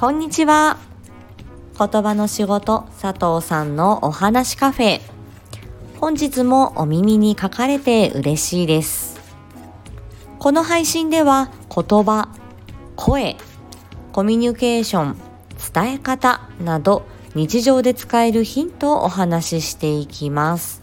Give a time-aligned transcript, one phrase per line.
[0.00, 0.78] こんにちは。
[1.78, 5.00] 言葉の仕事佐藤さんのお話カフェ。
[6.00, 9.20] 本日もお耳に書かれて嬉しいです。
[10.38, 12.30] この配信では言葉、
[12.96, 13.36] 声、
[14.12, 15.18] コミュニケーション、
[15.74, 17.02] 伝え方など
[17.34, 20.80] 日常で使えるヒントをお話ししていきます。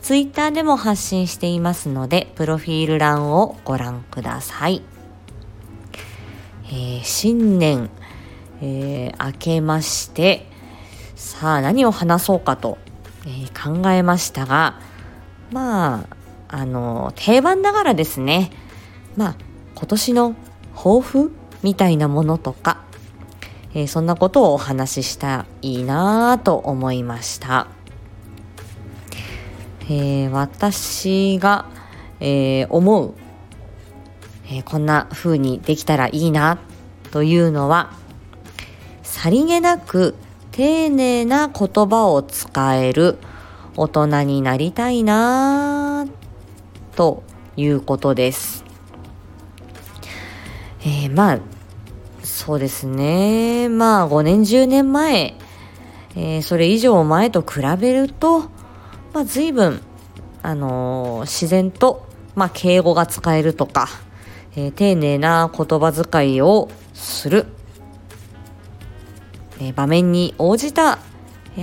[0.00, 4.80] ツイッターでも発信していますので、プロフィール欄をご覧ください。
[6.64, 7.90] えー、新年、
[8.60, 10.46] えー、明けまして、
[11.14, 12.78] さあ何を話そうかと、
[13.26, 14.80] えー、考えましたが、
[15.50, 16.06] ま
[16.48, 18.50] あ、あの、定番ながらですね、
[19.16, 19.36] まあ、
[19.74, 20.34] 今年の
[20.74, 22.84] 抱負みたいなものとか、
[23.74, 27.68] えー、そんなことをお話ししたいなと思いました。
[29.90, 31.66] えー、私が、
[32.20, 33.14] えー、思う、
[34.50, 36.58] えこんな風にできたらいいな
[37.10, 37.92] というのは、
[39.10, 40.14] さりげなく
[40.52, 43.16] 丁寧な言葉を使える
[43.74, 46.06] 大人になりたいな
[46.94, 47.22] と
[47.56, 48.64] いうことです。
[50.82, 51.38] えー、まあ、
[52.22, 53.70] そうですね。
[53.70, 55.34] まあ、5年、10年前、
[56.14, 58.40] えー、それ以上前と比べると、
[59.14, 59.80] まあ、随分、
[60.42, 62.06] あのー、自然と、
[62.36, 63.88] まあ、敬語が使えるとか、
[64.54, 67.46] えー、丁寧な言葉遣いをする
[69.60, 70.98] え場面に応じた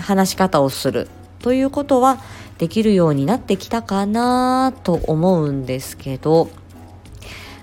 [0.00, 1.08] 話し方をする
[1.40, 2.18] ということは
[2.58, 6.48] できるようになってきたかなと思うんですけど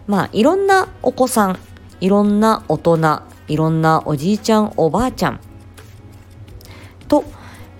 [0.08, 1.60] まあいろんなお子さん
[2.00, 5.40] いろんな大人いろんなおじいちゃんおばあちゃん
[7.08, 7.23] と、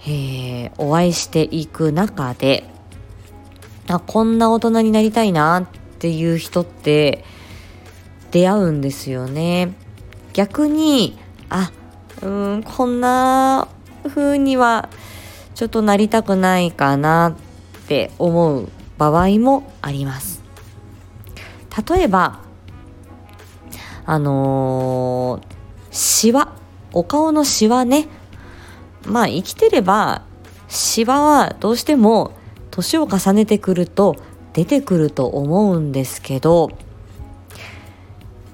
[0.06, 2.66] えー、お会いしていく中で
[3.88, 5.66] あこんな大人になりたいなっ
[6.00, 7.24] ていう人って
[8.32, 9.74] 出会うんですよね。
[10.34, 11.18] 逆に
[11.50, 11.72] あ
[12.22, 13.68] うんこんな
[14.08, 14.90] 風には
[15.56, 17.36] ちょっとなりたくないかな
[17.84, 20.42] って思う場合もあります。
[21.90, 22.40] 例えば
[24.06, 25.44] あのー、
[25.92, 26.54] シワ
[26.94, 28.08] お顔のシワね。
[29.06, 30.24] まあ生きてれば
[30.68, 32.34] シワはどうしても
[32.70, 34.16] 年を重ねてくると
[34.54, 36.72] 出てくると思うんですけど、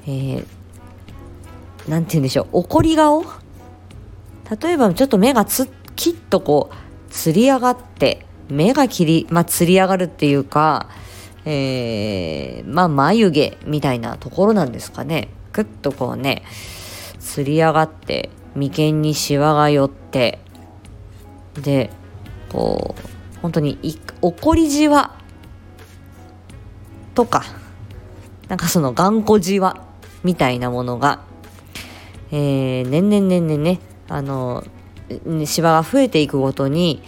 [0.05, 0.45] えー、
[1.87, 2.47] なんて言うんでしょう。
[2.59, 3.25] 怒り顔
[4.49, 6.75] 例えばちょっと目がつきっとこう
[7.09, 10.89] つり上がって目が切り、まあ、つり上がるっていうか、
[11.45, 15.29] えー、まあ眉毛みたいなところなんですかね。
[15.51, 16.43] ぐっとこうね
[17.19, 20.39] つり上がって眉間にシワが寄って
[21.55, 21.89] で
[22.49, 23.77] こう本当に
[24.21, 25.15] 怒りじわ
[27.15, 27.43] とか
[28.47, 29.85] なんかその頑固じわ
[30.23, 31.21] みたいなものが、
[32.31, 33.79] えー、年々年々ね
[34.09, 34.63] あの
[35.45, 37.01] 芝が増えていくごとに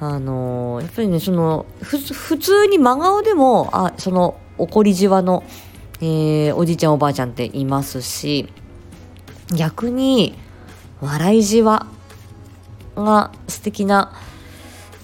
[0.00, 5.44] あのやっぱりねその普通に真顔でもあその怒りじわの、
[6.00, 8.48] えー、おじいちゃんおばあちゃんっていますし
[9.54, 10.34] 逆に
[11.00, 11.86] 笑いじわ
[12.96, 14.12] が素敵な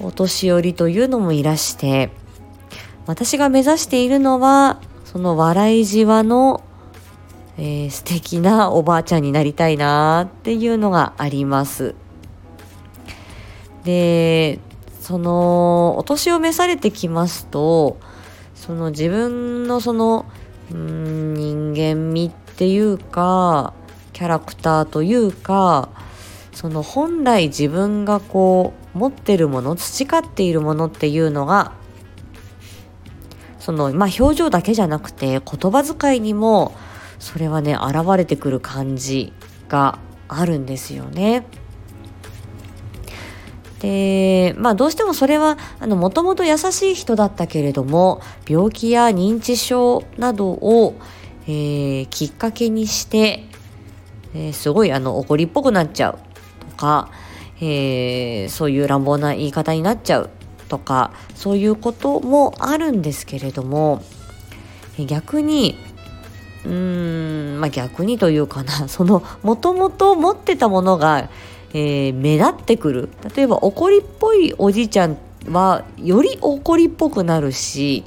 [0.00, 2.10] お年寄りというのもいらして
[3.06, 6.62] 私が目指しているのはその笑いじわの
[7.56, 11.94] えー、素敵なおばあちゃんになりたいなっていうのがあります。
[13.84, 14.58] で
[15.00, 17.98] そのお年を召されてきますと
[18.54, 20.24] その自分のその
[20.72, 23.74] うん人間味っていうか
[24.14, 25.90] キャラクターというか
[26.52, 31.72] その本来自分がこう持ってるもの培っているものっていうのが
[33.58, 35.40] そのまあ表情だけじゃなくて言
[35.70, 36.74] 葉遣いにも
[37.24, 39.32] それはね現れてくる感じ
[39.66, 39.98] が
[40.28, 41.46] あるんですよね。
[43.80, 50.96] でまあどうしてもそれはもともと優しい人だったけれども病気や認知症などを、
[51.46, 53.44] えー、きっかけにして、
[54.34, 56.18] えー、すごいあの怒りっぽくなっちゃう
[56.70, 57.10] とか、
[57.60, 60.30] えー、そういう乱暴な言い方になっちゃう
[60.68, 64.02] とかそういうこともあるんですけれども
[64.98, 65.78] 逆に
[66.64, 71.28] うーん、まあ、逆にというかな、 その、もともと持ってたものが、
[71.72, 73.08] えー、目立ってくる。
[73.36, 75.16] 例えば、怒りっぽいおじいちゃん
[75.50, 78.04] は、より怒りっぽくなるし、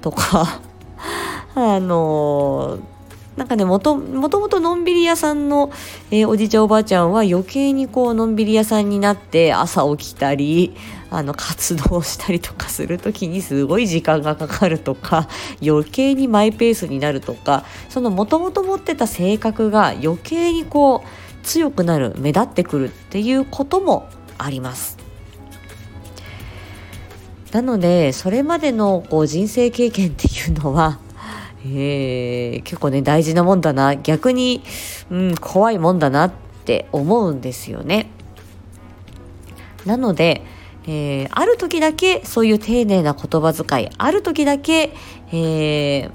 [0.00, 0.60] とか、
[1.54, 2.97] あのー、
[3.38, 5.70] なんかね、もと、もともとのんびり屋さんの、
[6.10, 10.74] えー、おじいちゃんおばあちゃんは余計にこう、のんびり屋さんになって朝起きたり、
[11.10, 15.26] あの活動したりとかする時にすごい時間がかかるとか
[15.66, 24.06] 余計にマイペースになるとかそのもともと持ってた性格が余計にこう強くなる目立ってくるっていうことも
[24.36, 24.98] あります。
[27.52, 30.98] なのでそれまでのこう人生経験っていうのは、
[31.66, 33.96] え、結構ね大事なもんだな。
[33.96, 34.62] 逆に、
[35.10, 36.32] うん、怖いもんだなっ
[36.64, 38.10] て思うんですよね。
[39.84, 40.42] なので、
[40.86, 44.94] えー、ある時だけそういう丁寧な言葉遣いある時だけ、
[45.32, 46.10] え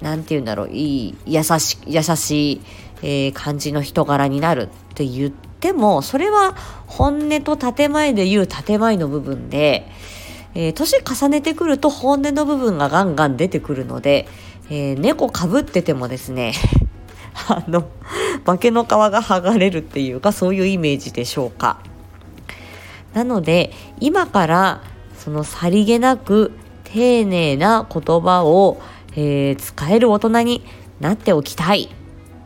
[0.00, 2.60] ー、て言うんだろういい優し優しい、
[3.02, 6.54] えー、感じの人柄になるって言ってもそれは
[6.86, 9.88] 本音と建前で言う建前の部分で、
[10.60, 14.26] えー、年重ねてくると本音の部分がガンガン出てくるので、
[14.68, 16.52] えー、猫かぶっててもですね
[17.46, 17.84] あの
[18.44, 21.78] 化けの皮が剥がれるっていうかそういうイメージでしょうか。
[23.14, 24.80] なので今から
[25.16, 26.50] そのさりげなく
[26.82, 28.80] 丁寧な言葉を、
[29.12, 30.64] えー、使える大人に
[30.98, 31.88] なっておきたい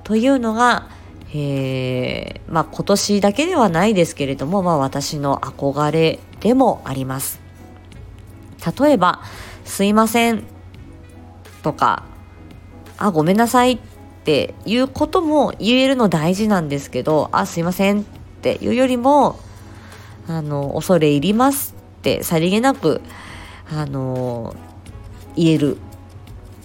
[0.05, 0.89] というのが、
[1.33, 7.42] えー、まあ、今年だけではないですけれども、まあ、私の憧れでもあります。
[8.79, 9.21] 例えば、
[9.65, 10.45] すいません
[11.63, 12.05] とか、
[12.99, 13.79] あ、ごめんなさいっ
[14.25, 18.05] ていうことも言えるの大事なんですけど、あ、すいませんっ
[18.43, 19.39] ていうよりも、
[20.29, 23.01] あの、恐れ入りますってさりげなく、
[23.71, 24.55] あの、
[25.37, 25.79] 言える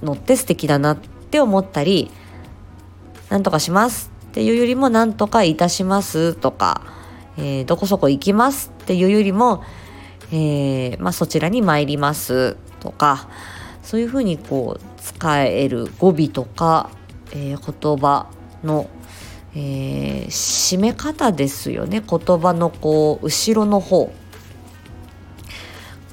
[0.03, 2.11] のって素敵だなって思ったり、
[3.29, 6.81] なんとかしますっていうよりも、なんとかいたしますとか、
[7.37, 9.63] えー、どこそこ行きますっていうよりも、
[10.31, 13.29] えー、まあ、そちらに参りますとか、
[13.83, 16.89] そういうふうにこう使える語尾とか、
[17.31, 18.27] えー、言葉
[18.63, 18.89] の
[19.59, 22.03] えー、締め方ですよね。
[22.07, 24.13] 言葉のこう後ろの方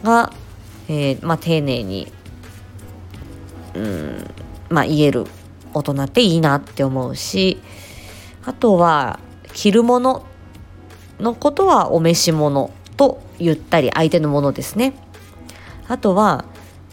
[0.03, 0.33] が、
[0.89, 2.11] えー、まあ、丁寧に
[3.75, 4.31] うん
[4.71, 5.27] まあ言える
[5.75, 7.61] 大人っていいなって思うし
[8.45, 9.19] あとは
[9.53, 10.25] 着るもの
[11.19, 14.95] のことはお召し物と言ったり相手のものですね。
[15.89, 16.45] あとは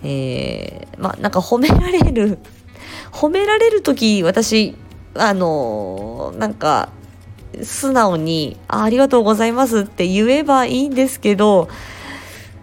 [0.03, 2.39] えー、まあなんか褒められる
[3.11, 4.75] 褒められる時私
[5.15, 6.89] あのなんか
[7.61, 11.67] 素直にあ「ありがとうございます」って言えばいいんですけど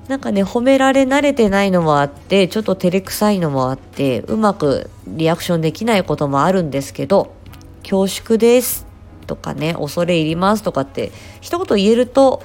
[0.08, 7.32] なんかね褒められ慣れてないのもあってちょっと照れくさいのもあってうまくリアクションできないこともあるんですけど
[7.84, 8.86] 「恐縮です」
[9.26, 12.42] とかね「恐れ入ります」とかって一言言えると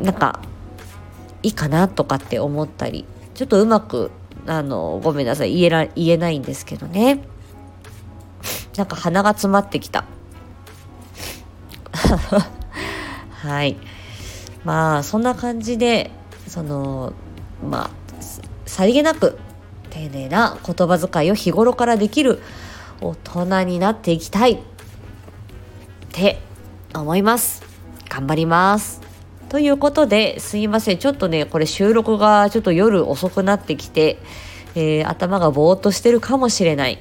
[0.00, 0.40] なんか
[1.42, 3.04] いいかなとかって思ったり
[3.34, 4.10] ちょっとうまく
[4.46, 7.20] あのごめんなさい言えら言えないんですけどね。
[8.76, 10.04] なんか鼻が詰まってきた。
[13.30, 13.76] はい。
[14.64, 16.10] まあ、そんな感じで、
[16.48, 17.12] その、
[17.62, 17.90] まあ、
[18.66, 19.38] さりげなく
[19.90, 22.42] 丁寧な言葉遣いを日頃からできる
[23.00, 24.58] 大人になっていきたいっ
[26.10, 26.40] て
[26.94, 27.62] 思います。
[28.08, 29.13] 頑張ります。
[29.54, 30.98] ということですいません。
[30.98, 34.18] ちょっとね、これ収録がちょっと夜遅くなってきて、
[34.74, 36.98] えー、頭がぼーっとしてるかもしれない。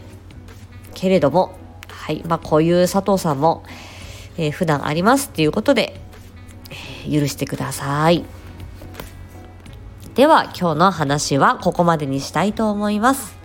[0.93, 1.57] けれども、
[1.87, 2.21] はい。
[2.27, 3.63] まあ、こういう佐藤さんも、
[4.37, 5.99] えー、普段ありますっていうことで、
[7.11, 8.23] 許してください。
[10.13, 13.35] では、今日の話はここまでにしたいと思います。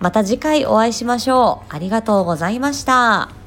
[0.00, 1.72] また次回お会いしましょう。
[1.72, 3.37] ありがとうございました。